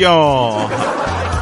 [0.00, 0.66] 哟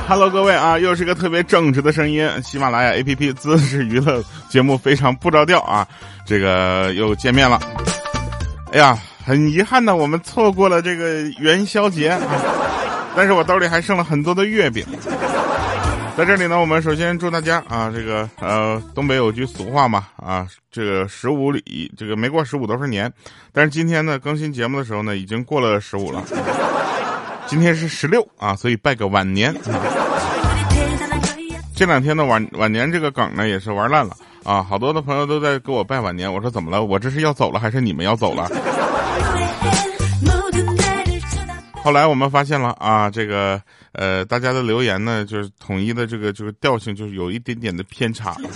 [0.09, 2.29] ，Hello，各位啊，又是个特别正直的声音。
[2.43, 5.87] 喜马拉雅 APP 姿势娱乐节目非常不着调啊，
[6.27, 7.60] 这个又见面了。
[8.73, 12.19] 哎呀，很遗憾的，我们错过了这个元宵节，
[13.15, 14.85] 但是我兜里还剩了很多的月饼。
[16.16, 23.12] 在这里呢，我们首先祝大家啊，这个呃，东北有句俗话嘛啊，这个十五里，这个没过十五都是年。
[23.52, 26.24] 但是今天呢，更新节目的时候呢，已经过了十五了。
[27.48, 29.55] 今天是十六啊，所以拜个晚年。
[31.74, 36.33] 这两天的晚晚年这个梗呢，也是玩烂了啊，好多的朋友都在给我拜晚年。
[36.33, 36.84] 我说怎么了？
[36.84, 38.48] 我这是要走了，还是你们要走了？
[41.83, 43.60] 后来我们发现了啊，这个
[43.93, 48.37] 呃，大家的留言呢，就是统一的这个这个调性，就是有一点点的偏差。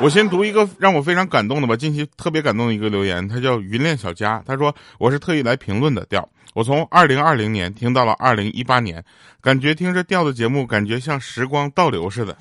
[0.00, 9.02] 我先读一个让我非常感动的吧，近期特别感动的一个留言，他叫云恋小佳，他说我是特意来评论的调，我从二零二零年听到了二零一八年，
[9.40, 12.36] 感觉听着调的节目，感觉像时光倒流似的。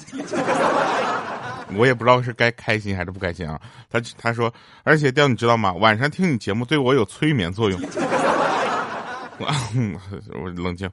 [1.76, 3.58] 我也不知道是该开心还是不开心啊。
[3.90, 4.54] 他他说，
[4.84, 5.72] 而且调你知道吗？
[5.74, 7.80] 晚上听你节目对我有催眠作用。
[9.40, 10.90] 我冷静。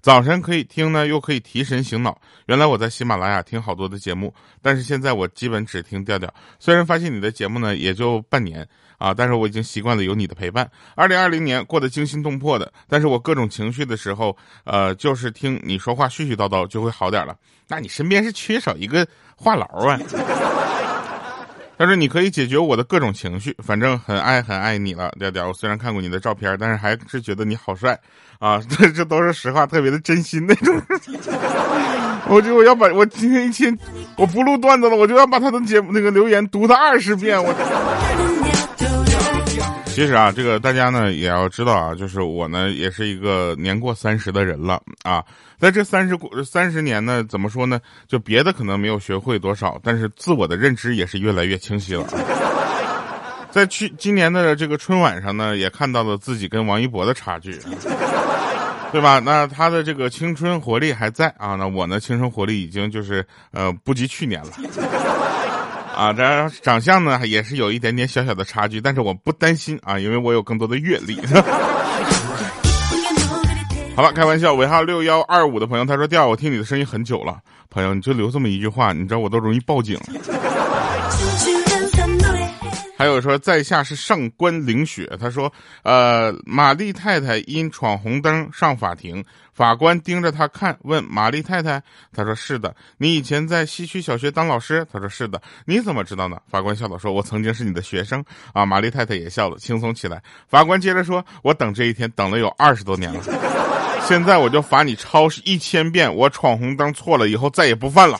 [0.00, 2.20] 早晨可以听呢，又可以提神醒脑。
[2.46, 4.32] 原来我在喜马拉雅听好多的节目，
[4.62, 6.32] 但是现在我基本只听调调。
[6.58, 10.70] 虽然发现你的节目呢也就半年啊，但是我已经习惯了有你的陪伴。
[10.94, 17.36] 二零二零年过得惊心动魄的，但是我各种情绪的时候，呃，就是听你说话絮絮叨叨就会好点了。
[17.66, 19.98] 那你身边是缺少一个话痨啊？
[21.78, 25.46] 他说：“你可以解决我的各种情绪，反正很爱很爱你了，调调。
[25.46, 27.96] 我虽然看过你的照片，但是还是觉得你好帅
[28.40, 28.60] 啊！
[28.68, 30.74] 这这都是实话，特别的真心那种。
[32.26, 33.78] 我就我要把我今天一天
[34.16, 37.40] 我不录段子了，我就要把他的节目那个留言读他二十遍。
[37.42, 37.54] 我。”
[39.98, 45.24] 其实啊，这个大家呢也要知道啊，就是我呢也是一个年过三十的人了啊，
[45.58, 47.80] 在这三十过三十年呢，怎么说呢？
[48.06, 52.06] 就别的可能没有学会多少，但是自我的认知也是越来越清晰了。
[53.50, 57.58] 在去今年的这个春晚上呢，也看到了自己跟王一博的差距，
[58.92, 59.18] 对吧？
[59.18, 64.52] 那他的这个青春活力还在啊，那我呢青春活力已经就是呃不及去年了。
[65.98, 71.18] 啊，这长相呢也是有一点点小小的差距，但是我不担心啊，因为我有更多的阅历。
[73.96, 74.54] 好了，开玩笑。
[74.54, 77.38] 尾号六幺二五的朋友他说：“调，我听你的声音很久了，
[77.68, 79.98] 朋友你就留这么一句话，你知道我都容易报警。”
[82.98, 85.52] 还有说在下是上官凌雪，他说
[85.84, 91.80] ：“呃，玛丽太太因闯红灯上法庭，法官盯着他看，问玛丽太太，
[92.12, 92.74] 他说是的。
[92.96, 95.40] 你以前在西区小学当老师，他说是的。
[95.64, 96.38] 你怎么知道呢？
[96.50, 98.66] 法官笑道说：我曾经是你的学生啊。
[98.66, 100.20] 玛丽太太也笑了，轻松起来。
[100.48, 103.22] 法官接着说：我等这一天等了有二十多年了，
[104.08, 108.18] 现在我就罚你抄一千遍，我闯红灯错了以后再也不犯了。”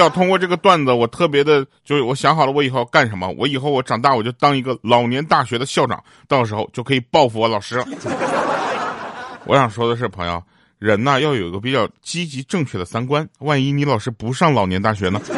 [0.00, 3.28] 要通过这个段子，我特别的，就是我想好了，我以后要干什么。
[3.38, 7.84] 我以后我长大，我就当一个老年大学的校长，到时候就可以报复我老师。
[9.46, 10.42] 我想说的是，朋友，
[10.78, 13.28] 人呐要有一个比较积极正确的三观。
[13.38, 15.20] 万一你老师不上老年大学呢？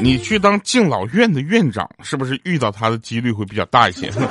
[0.00, 4.10] 你去当敬老院的院长，是不是遇到他的几率会比较大一些？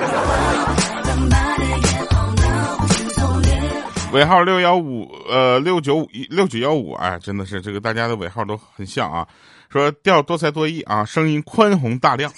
[4.11, 9.25] 尾号六幺五，呃，六九五一六九幺五，哎，真的是这个大家的尾号都很像啊。
[9.69, 12.29] 说调多才多艺啊，声音宽宏大量，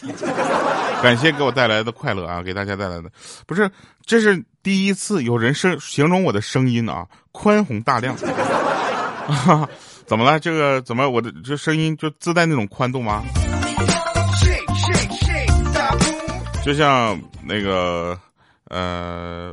[1.02, 3.10] 感谢给我带来的快乐啊，给大家带来的，
[3.48, 3.70] 不是，
[4.06, 8.16] 这是第一次有人声形容我的声音啊，宽宏大量。
[10.06, 10.40] 怎么了？
[10.40, 13.24] 这个怎么我的这声音就自带那种宽度吗？
[16.64, 18.16] 就像那个，
[18.70, 19.52] 呃。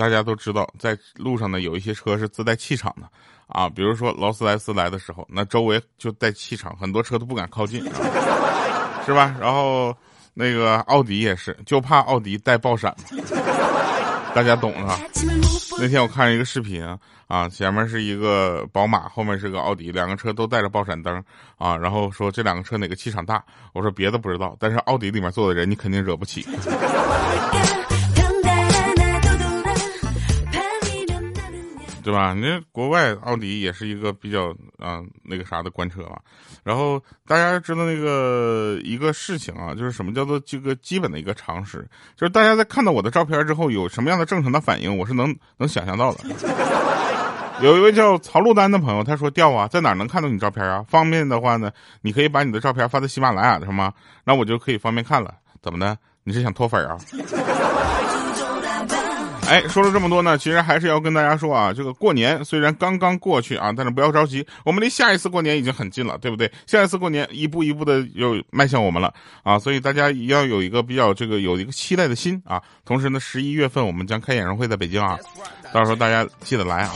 [0.00, 3.06] 大家都知道，在路上呢，有一些车是自带气场的，
[3.48, 7.84] 啊，比如说劳斯莱斯来的时候，那周围就带气场，很多车都不敢靠近，
[9.04, 9.36] 是吧？
[9.38, 9.94] 然后
[10.32, 12.96] 那个奥迪也是，就怕奥迪带爆闪，
[14.34, 14.98] 大家懂了？
[15.78, 16.82] 那天我看一个视频
[17.26, 21.22] 啊，前面是一个宝马，后面是个奥迪，两个车都带着爆闪灯
[21.58, 23.44] 啊，然后说这两个车哪个气场大？
[23.74, 26.46] 我说别的不知道，但是奥迪里面坐的人你肯定惹不起。
[32.10, 32.34] 对吧？
[32.34, 34.48] 那国外奥迪也是一个比较
[34.78, 36.16] 啊那个啥的官车嘛。
[36.64, 41.78] 然后大家知道那个一个事情啊，就是什么叫做这个基本的一个常识，
[42.16, 46.24] 就是大家在看到我的照片之后有什么样的正常的反应，我是能能想象到的。
[47.62, 50.84] 有一位叫曹路丹的朋友，他说：“调啊，在哪能看到你照片啊？
[50.88, 51.70] 方便的话呢，
[52.00, 53.92] 你可以把你的照片发在喜马拉雅上吗？
[54.24, 55.34] 那我就可以方便看了。
[55.62, 55.96] 怎么的？
[56.24, 56.96] 你是想脱粉啊？”
[59.50, 66.48] 哎，说了这么多呢，其实还是要跟大家说啊，这个过年虽然刚刚过去啊，但是不要着急，我们离下一次过年已经很近了，对不对？
[66.68, 69.12] 下一次过年一步一步的又迈向我们了
[69.42, 72.62] 啊，所以大家要有一个比较这个有一个期待的心啊。
[72.84, 75.18] 同时呢，十一月份我们将开演唱会在北京啊，
[75.72, 76.92] 到时候大家记得来啊。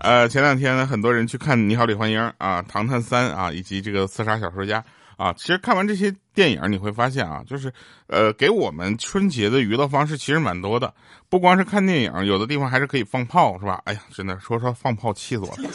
[0.00, 4.80] 呃，前两天呢，很多人去看《你好，李焕英》啊，《唐探三》啊，以及这个《刺杀小说家》
[5.16, 5.32] 啊。
[5.34, 7.72] 其实看完这些电影，你会发现啊，就是
[8.06, 10.92] 呃，给我们春节的娱乐方式其实蛮多的。
[11.28, 13.80] 不光是看电影，有的地方还是可以放炮，是吧？
[13.84, 15.68] 哎呀，真的说说放炮气死我了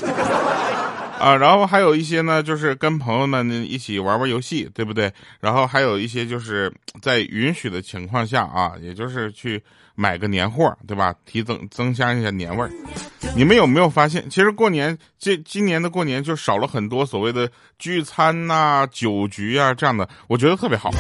[1.20, 1.36] 啊！
[1.36, 5.12] 然后还有一些呢，就是跟朋友们一起玩玩游戏，对不对？
[5.40, 9.62] 然后还有一些就是在允许的情况下啊，也就是去。
[9.96, 11.14] 买个年货，对吧？
[11.26, 12.72] 提增增加一下年味儿。
[13.36, 20.92] 你们有没有发现，其实过年这今年的过年就少了很多所谓的聚餐呐、酒局啊这样的，我觉得特别好。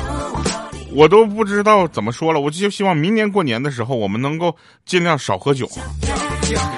[0.91, 4.55] 我都不知道怎么说了，我就希望明年过年的时候，我们能够
[4.85, 5.69] 尽量少喝酒，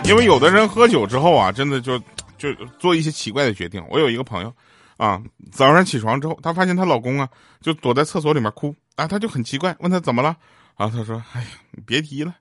[0.06, 1.98] 因为有的人喝酒之后啊，真的就
[2.38, 3.84] 就做一些奇怪的决定。
[3.90, 4.54] 我有一个朋友
[4.98, 5.22] 啊，
[5.52, 7.30] 早上起床之后，她发现她老公啊
[7.62, 10.36] 就躲在厕所里面哭啊，她就很奇怪，问他怎么了。
[10.78, 12.34] 然后他说：“哎呀，你别提了，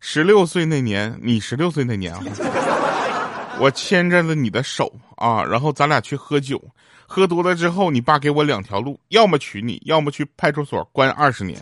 [0.00, 2.20] 十六岁那年，你十六岁那年啊，
[3.60, 6.60] 我牵着了你的手啊，然后咱俩去喝酒，
[7.06, 11.60] 喝多了之后，你爸给我两条路，要么娶你，要么去派出所关二十年。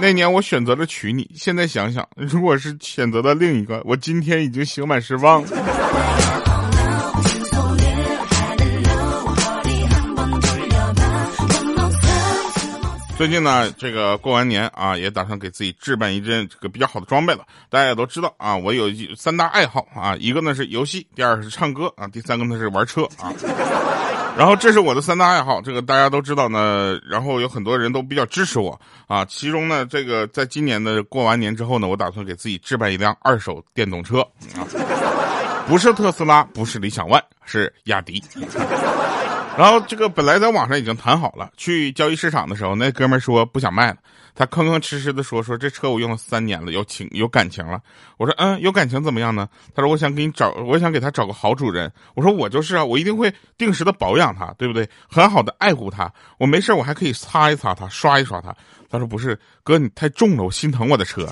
[0.00, 5.44] 那年我选择了娶你，现在想想，如果是选择了另一个，我今天已经刑满释放。”
[13.20, 17.40] 最近呢，这个过完年啊，也打算给自己置办一件这个比较好的装备了。
[17.68, 23.30] 大家也都知道啊，我有三大爱好啊，一个呢是游戏，第二是唱歌啊，第三个呢是玩车啊。
[24.38, 26.98] 然后这是我的三大爱好，这个大家都知道呢。
[27.06, 29.22] 然后有很多人都比较支持我啊。
[29.26, 34.20] 其中呢，这个在今年的过完年之后呢，我打算给自己置办一辆二手电动车
[34.56, 34.64] 啊，
[35.68, 38.24] 不是特斯拉，不是理想 ONE，是雅迪。
[39.60, 43.96] 然后这个本来在网上已经谈好了，去交易市场的时候，那哥们说不想卖了，
[44.34, 47.78] 他吭吭哧哧的说说这车我用了三年了，有情有感情了。
[48.16, 49.46] 我说嗯，有感情怎么样呢？
[49.74, 51.92] 他说我想给你找，我想给他找个好主人。
[52.14, 54.88] 我说我就是啊，我一定会定时的保养它，对不对？
[55.06, 58.56] 很好的爱护它，我没事我还可以擦一擦它，刷一刷它。
[58.88, 61.28] 他说不是，哥你太重了，我心疼我的车。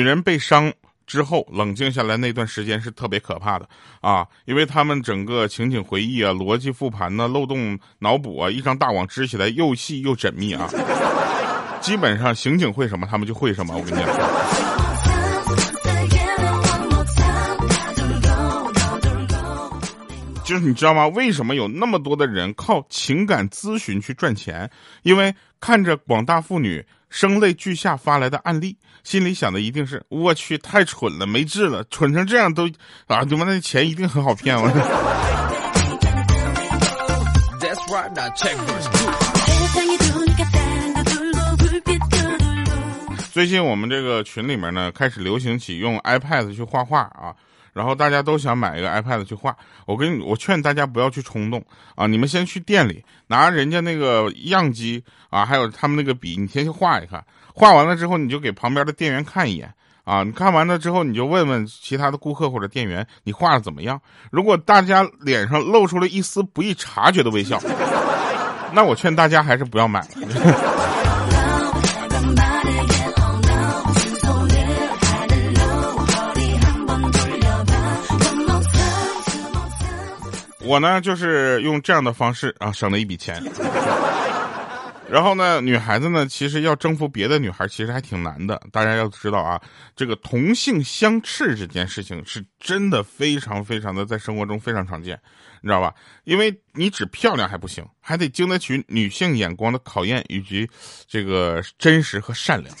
[0.00, 0.72] 女人被伤
[1.06, 3.68] 之后冷静下来那段时间是特别可怕的
[4.00, 10.70] 啊，因为他们整个情景回忆啊、逻辑复盘呢、漏洞脑补啊，一张大网织起来又细又缜密啊。
[11.82, 13.76] 基本上刑警会什么，他们就会什么。
[13.76, 14.16] 我跟你讲，
[20.50, 21.06] 就是你知道吗？
[21.06, 24.68] 为什么有那么多的人靠情感咨询去赚钱？
[25.02, 26.84] 因为看着广大妇女。
[27.08, 32.68] 声泪俱下发来的案例，心里想的一定是：我去，太蠢了，没治了，蠢成这样都
[33.08, 33.24] 啊！
[33.24, 34.70] 他妈那钱一定很好骗我。
[43.32, 47.34] 最近我们这个群里面呢，开始流行起用 iPad 去画画啊。
[47.72, 52.06] 然后大家都想买一个 iPad 去画，我跟你我劝大家不要去冲动啊！
[52.06, 57.24] 你们先去店里拿人家那个样机啊，还有他们那个笔，你先去画一看，
[57.54, 59.72] 画完了之后你就给旁边的店员看一眼
[60.04, 60.22] 啊！
[60.24, 64.00] 你看完了之后你就问问其他的顾客或者店员，你画的怎么样？
[64.30, 67.60] 如果大家脸上露出了一丝不易察觉的微笑，
[68.72, 70.08] 那我劝大家还是不要买了
[80.70, 83.42] 我呢，就是用这样的方式啊，省了一笔钱。
[85.10, 88.62] 然后呢，女孩子呢，其实要征服别的女孩，其实还挺难的。
[88.70, 89.60] 大家要知道啊，
[89.96, 95.20] 这个同性相斥这件事情是真的非常非常的在生活中非常常见，
[95.60, 95.92] 你知道吧？
[96.22, 100.70] 因为你只漂亮还不行，还得经得起女性眼光的考验，以及
[101.08, 102.72] 这个真实和善良，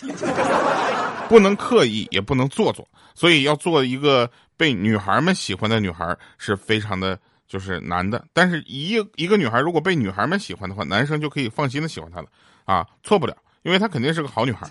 [1.28, 2.86] 不能刻意，也不能做作。
[3.16, 7.18] 所以要做一个被女孩们喜欢的女孩，是非常的。
[7.50, 12.28] 就是男的，但是一一个女孩如果被女孩们喜欢的话，男生就可以放心的喜欢她了，
[12.64, 14.70] 啊，错不了，因为她肯定是个好女孩。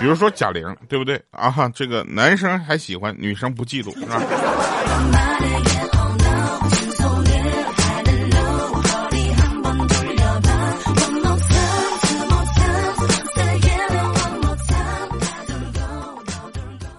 [0.00, 1.52] 比如说贾玲，对不对啊？
[1.74, 5.65] 这个男生还喜欢，女生不嫉妒，是吧？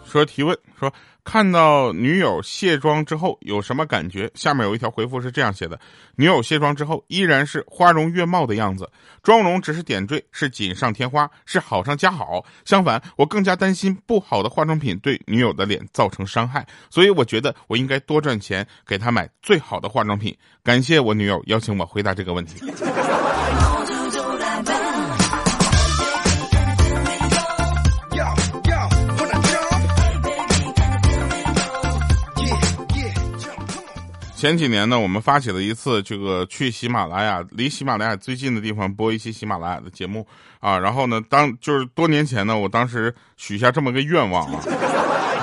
[0.10, 0.92] 说提问说
[1.24, 4.32] 看到女友卸妆之后有什么感觉？
[4.34, 5.78] 下面有一条回复是这样写的：
[6.16, 8.90] 女友卸妆之后依然是花容月貌的样子，
[9.22, 12.46] 妆容只是点缀，是锦上添花，是好上加好。
[12.64, 20.34] 相反，我更加担心不好的化妆品对女友的脸造成伤害，所以我觉得我应该多赚钱给她买最好的化妆品。
[20.64, 22.62] 感谢我女友邀请我回答这个问题。
[34.38, 40.24] 前几年呢，我们发起了一次这个去喜马拉雅，离喜马拉雅最近的地方播一期喜马拉雅的节目
[40.60, 40.78] 啊。
[40.78, 44.62] 然后呢，当就是多年前呢，我当时许下这么个愿望啊，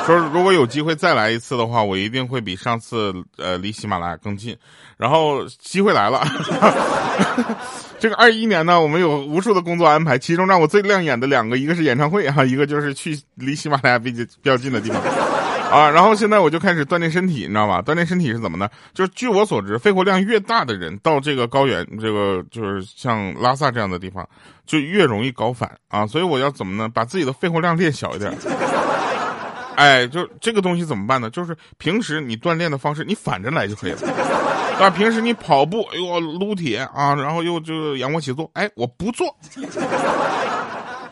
[0.07, 4.57] 说如果有机会再来一次的话，我一定会比上次呃离喜马拉雅更近。
[4.97, 6.25] 然后机会来了，
[7.99, 15.03] 这个二一年呢，我们有无数的工作安排，其中让我最亮眼的两个，一个是演唱会啊，一个就是去离喜马拉雅比较比较近的地方。
[15.71, 17.83] 啊，然后现在我就开始锻炼身体，你知道吧？
[17.83, 18.69] 锻炼身体是怎么呢？
[18.93, 24.29] 就是据我所知，肺活量越大的人，到这个高原，这个就是像拉萨这样的地方，
[24.65, 26.07] 就越容易高反啊。
[26.07, 26.89] 所以我要怎么呢？
[26.89, 28.33] 把自己的肺活量练小一点。
[29.77, 31.29] 哎，就这个东西怎么办呢？
[31.31, 33.99] 就是平时你锻炼的方式，你反着来就可以了。
[34.79, 39.27] 啊，平时你跑步，哎呦撸铁啊，然后又就仰卧起坐，哎，我不做。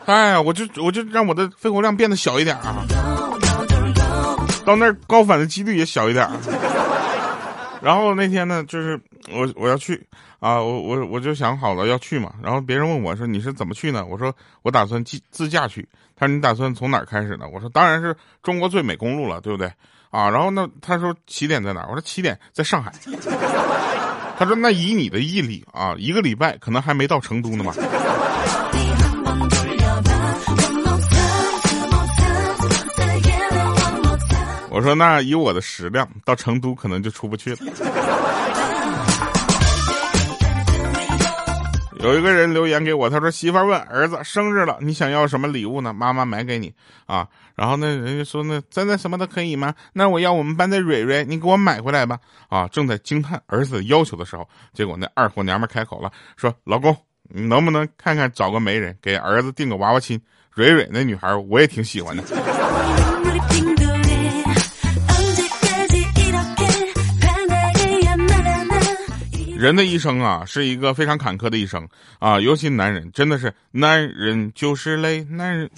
[0.05, 2.85] 哎，我就我就让我的肺活量变得小一点啊。
[4.65, 6.27] 到那儿高反的几率也小一点
[7.81, 10.01] 然后那天呢，就是我我要去
[10.39, 12.33] 啊，我我我就想好了要去嘛。
[12.41, 14.05] 然后别人问我说你是怎么去呢？
[14.05, 15.85] 我说我打算自自驾去。
[16.15, 17.45] 他说你打算从哪儿开始呢？
[17.51, 19.67] 我说当然是中国最美公路了，对不对？
[20.11, 21.87] 啊，然后呢，他说起点在哪儿？
[21.89, 22.93] 我说起点在上海。
[24.39, 27.73] 他说那以你的毅力啊，一个礼拜可能还没到成都呢嘛。
[34.73, 37.59] 我说那以我的食量，到成都可能就出不去了。
[41.99, 45.93] 有一个人留言给我，他说媳妇问儿子生日了，你想要什么礼物呢？
[45.93, 46.73] 妈妈买给你
[47.05, 47.27] 啊。
[47.55, 49.75] 然后呢，人家说那真的什么都可以吗？
[49.93, 52.17] 那我要我们班的蕊蕊，你给我买回来吧。
[52.49, 56.97] 啊，正在惊叹儿子要求的时候，结果那二货娘们开口了，说老公，
[57.29, 60.19] 你能不能看看找个媒人给儿子订个娃娃亲？
[60.55, 62.23] 蕊蕊那女孩我也挺喜欢的。
[69.63, 71.87] 人的一生啊，是一个非常坎坷的一生
[72.19, 75.69] 啊，尤其男人，真的是男人就是累，男人，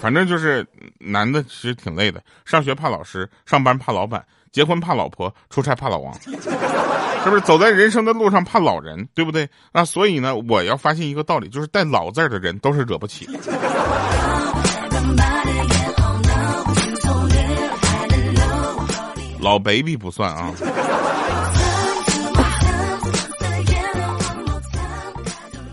[0.00, 0.66] 反正就是
[0.98, 2.20] 男的其实挺累的。
[2.44, 7.40] 上学怕老师，上班怕老板，结婚怕老婆，出差怕老王，是不是？
[7.42, 9.48] 走在人生的路上怕老人，对不对？
[9.72, 13.28] 那所以呢，我要发现一个道理，就是带老字的人都是惹不起。
[19.38, 20.52] 老 baby 不算啊。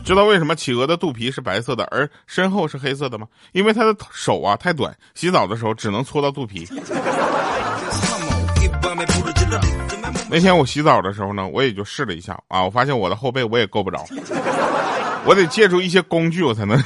[0.08, 3.28] 知道为什么企鹅的肚皮是白色的，而身后是黑色的吗？
[3.52, 6.66] 因为它的手啊太短，洗澡的时候只能搓到肚皮。
[10.30, 14.06] 那天我洗澡的时候呢，我也就试了一下啊，我发现我的后背我也够不着，
[15.26, 16.82] 我得借助一些工具我才能。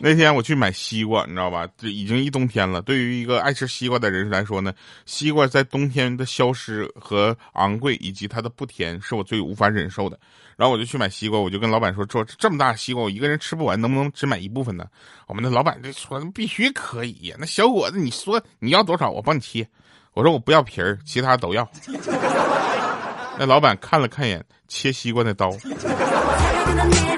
[0.00, 1.68] 那天我去买西瓜，你知道吧？
[1.76, 2.82] 这已经一冬天了。
[2.82, 4.72] 对于一个爱吃西瓜的人来说呢，
[5.06, 10.18] 西瓜在冬天的消失和昂贵，以及它的不甜，是我最无法忍受的。
[10.56, 14.86] 然后我就去买西瓜，我就跟老板说：“说这么大西瓜，我一个人吃不完，能不能只买一部分呢？”
[15.26, 17.36] 我们的老板就说：“必须可以呀！
[17.38, 19.66] 那小伙子，你说你要多少，我帮你切。”
[20.14, 21.68] 我说：“我不要皮儿，其他都要。
[23.38, 25.50] ”那老板看了看眼切西瓜的刀。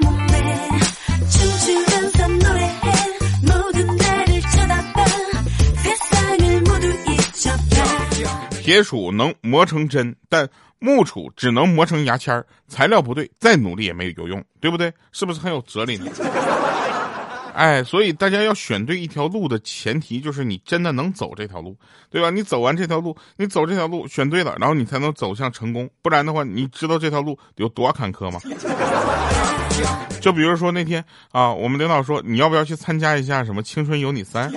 [8.65, 12.43] 铁杵能磨成针，但木杵只能磨成牙签儿。
[12.67, 14.91] 材料不对，再努力也没有用，对不对？
[15.11, 16.11] 是不是很有哲理呢？
[17.53, 21.77] 哎，所以大家要选对一条路的前提就是你真的能走这条路，
[22.09, 22.31] 对吧？
[22.31, 25.87] 你走完这条路，你走这条路选对了，然后你才能走向成功。
[26.01, 28.39] 不然的话，你知道这条路有多坎坷吗？
[30.19, 34.51] 就比如说那天啊，我们领导说你要不要去参加一下什么《青春有你三》。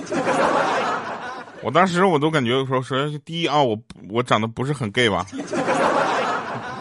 [1.61, 3.77] 我当时我都感觉说，首先第一啊，我
[4.09, 5.25] 我长得不是很 gay 吧。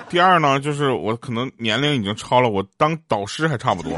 [0.08, 3.92] 第二呢，就是我可能年龄已经超了，我当导师还差不多。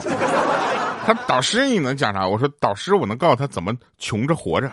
[1.07, 2.27] 他导师你能讲啥？
[2.27, 4.71] 我说导师我能告诉他怎么穷着活着。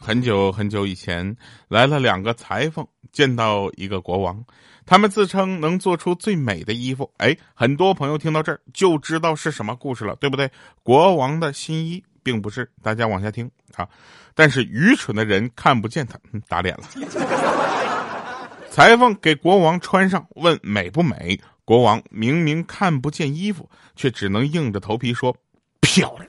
[0.00, 1.36] 很久很久以前，
[1.68, 4.42] 来了两个裁缝，见到一个国王，
[4.86, 7.10] 他们自称能做出最美的衣服。
[7.18, 10.50] 哎，很多朋友听到这儿就知道是什么故事了，对不对？
[10.82, 12.70] 国王的新衣，并不是。
[12.82, 13.88] 大家往下听啊。
[14.34, 16.18] 但是愚蠢的人看不见他，
[16.48, 16.84] 打脸了。
[18.70, 21.38] 裁缝给国王穿上，问美不美？
[21.64, 25.36] 国王明明看不见衣服，却只能硬着头皮说
[25.80, 26.28] 漂亮。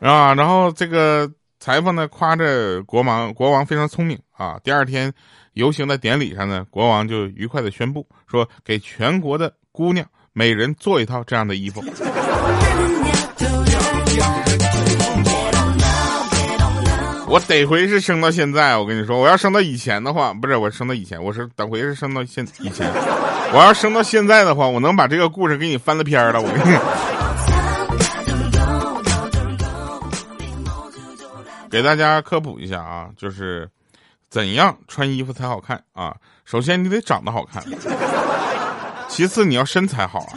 [0.00, 4.58] 啊，然后这个裁缝呢夸着国王，国王非常聪明啊。
[4.62, 5.12] 第二天
[5.54, 11.82] 游行的典礼上呢，国王就愉快的宣布说，给全国的姑娘每人做一套这样的衣服。
[17.26, 22.88] 我得回是生到现在，我跟你说，我要生到以前的话，不是我生到以前，我是等回是生到现以前，
[23.52, 26.78] 我要生到现在的话，我能把这个故事给你翻了篇了，我跟你。
[31.70, 33.68] 给大家科普一下啊，就是
[34.34, 36.12] 怎样穿衣服才好看啊？
[36.44, 37.62] 首先你得长得好看，
[39.08, 40.34] 其次你要身材好啊。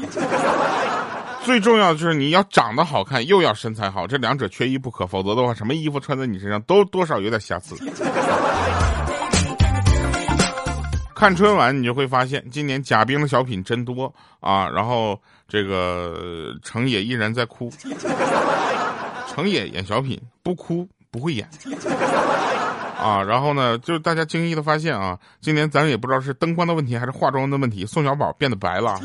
[1.43, 7.75] 最重要的就是你要长得好看，又要身材好，这两者缺一不可，否则的话，什么衣服穿在你身上都多少有点瑕疵。
[11.15, 17.71] 看春晚你就会发现，今年贾冰的小品真多啊，然后这个成也依然在哭，
[19.27, 21.49] 成也演小品不哭不会演
[23.07, 28.99] 啊，然后呢，就是大家惊异的发现啊，今年咱也不知道是灯光的问题还是化妆的问题，宋小宝变得白了。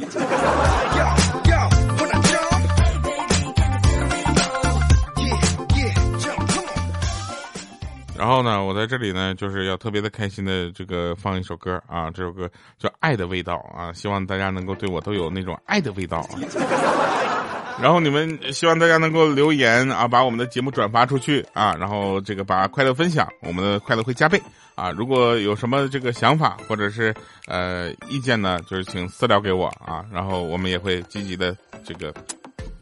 [8.18, 17.41] 然后呢，我在这里呢，就是要特别的开心的这个放一首歌啊，这首歌叫《爱的味道》啊，希望大家能够对我都有那种爱的味道啊。
[17.82, 24.40] 然后你们希望大家能够留言啊，把我们的节目转发出去啊，然后这个把快乐分享，我们的快乐会加倍
[24.76, 24.92] 啊。
[24.92, 27.12] 如果有什么这个想法或者是
[27.48, 32.14] 呃意见呢，就是请私聊给我啊，然后我们也会积极的这个。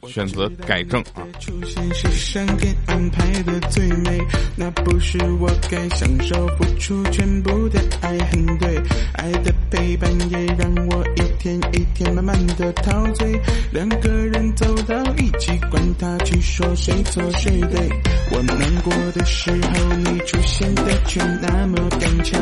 [0.08, 1.22] 选择改正啊！
[1.38, 4.18] 出现是上天安排的最美，
[4.56, 8.80] 那不是我该享受付出全部的爱，很对。
[9.14, 13.38] 爱的陪伴也让我一天一天慢慢的陶醉，
[13.70, 17.88] 两个人走到一起，管他去说谁错谁对。
[18.32, 22.38] 我难过的时候，你出现的却那么刚巧，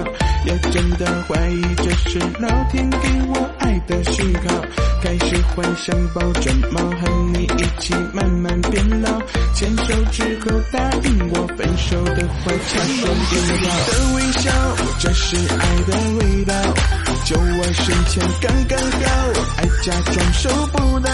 [0.46, 4.62] 也真的怀疑这是老天给我爱的讯号，
[5.02, 7.47] 开始幻想抱着猫和你。
[7.56, 9.20] 一起慢慢变老，
[9.54, 13.66] 牵手之后答应我分手的话，擦双眼的
[14.14, 14.50] 微笑，
[14.98, 17.07] 这是爱的味道。
[17.24, 19.08] 就我身前刚刚好，
[19.58, 21.10] 爱假装收不到，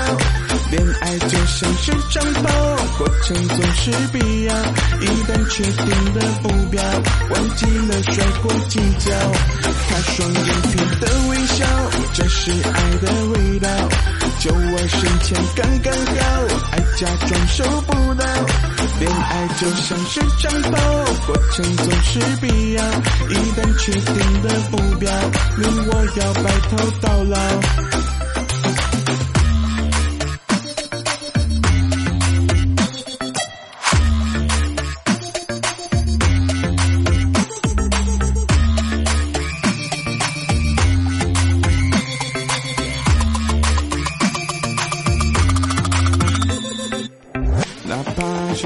[0.71, 2.51] 恋爱就像是长跑，
[2.99, 4.55] 过程总是必要。
[5.01, 6.83] 一旦确定的目标，
[7.31, 9.11] 忘记了摔过几跤，
[9.89, 11.67] 他双眼皮的微笑，
[12.13, 13.69] 这是爱的味道。
[14.41, 16.23] 就我身前刚刚好，
[16.73, 18.25] 爱假装收不到，
[19.01, 20.79] 恋爱就像是长跑，
[21.27, 22.85] 过程总是必要。
[23.31, 25.11] 一旦确定的目标，
[25.57, 28.14] 你我我要白头到老。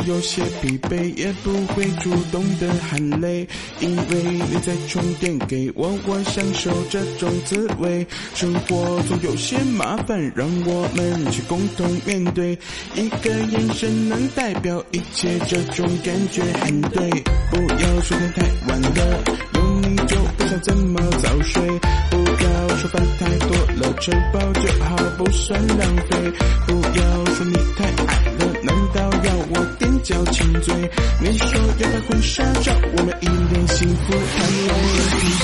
[0.09, 3.47] 有些疲惫，也不会主动的喊累，
[3.79, 8.07] 因为你在充电给我，我享受这种滋味。
[8.35, 12.59] 生活中有些麻烦，让我们去共同面对。
[12.95, 17.11] 一个眼神能代表一切，这种感觉很对。
[17.51, 21.63] 不要说天太晚了，有你就不想怎么早睡。
[22.11, 26.33] 不要说饭太多了，吃饱就好，不算浪费。
[26.67, 29.69] 不要说你太矮了，难道要我？
[30.03, 30.75] 叫亲嘴，
[31.21, 31.47] 你说
[31.79, 34.69] 要拍婚纱照，我们一脸幸福，看你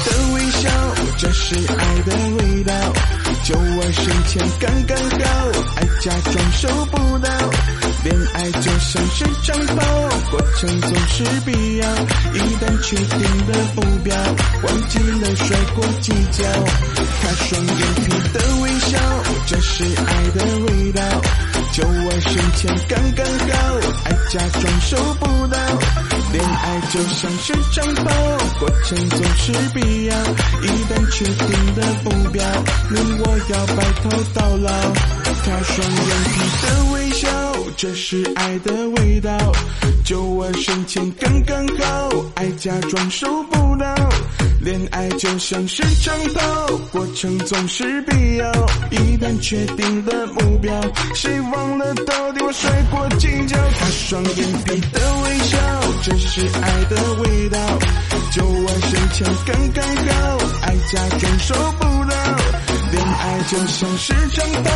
[0.05, 0.71] 的微笑，
[1.19, 2.73] 这是爱的味道。
[3.45, 5.27] 就我身前刚刚好，
[5.77, 7.29] 爱假装收不到，
[8.05, 9.83] 恋爱就像是长跑，
[10.31, 11.89] 过程总是必要。
[12.35, 14.15] 一旦确定的目标，
[14.63, 16.45] 忘记了甩过计较。
[17.23, 18.99] 他双眼皮的微笑，
[19.47, 21.03] 这是爱的味道。
[21.73, 23.57] 就我身前刚刚好，
[24.05, 25.59] 爱假装收不到，
[26.31, 28.11] 恋爱就像是长跑，
[28.61, 30.15] 过程总是必要。
[30.61, 32.45] 一旦确定的目标，
[32.91, 34.71] 你我要白头到老。
[35.47, 37.04] 他双眼皮的微。
[37.77, 39.31] 这是爱的味道。
[40.05, 43.95] 就我身前刚刚好，爱假装收不到。
[44.61, 48.51] 恋爱就像是长跑，过程总是必要。
[48.91, 50.73] 一旦确定了目标，
[51.15, 53.57] 谁忘了到底我摔过几跤？
[53.79, 55.59] 他双眼皮的微笑，
[56.03, 57.59] 这是爱的味道。
[58.33, 61.94] 就我身前刚刚好，爱假装收不到。
[62.95, 64.71] 恋爱就像是战斗，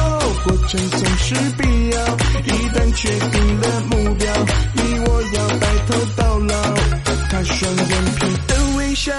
[0.45, 4.27] 过程总是必要，一旦确定了目标，
[4.73, 6.75] 你我要白头到老，
[7.31, 9.13] 他双眼皮的微笑。